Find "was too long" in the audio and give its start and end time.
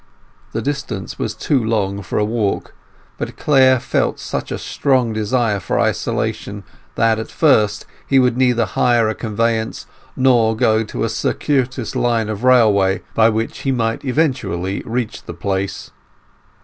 1.19-2.01